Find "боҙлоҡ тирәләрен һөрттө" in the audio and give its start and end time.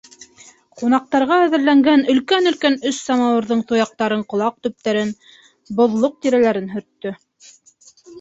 5.81-7.13